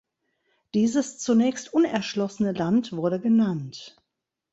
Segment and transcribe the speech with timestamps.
[0.73, 4.01] Dieses zunächst unerschlossene Land wurde genannt.